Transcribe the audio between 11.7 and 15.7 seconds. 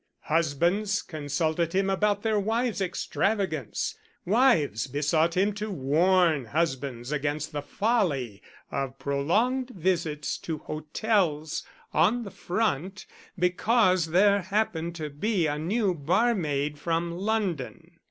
on the front because there happened to be a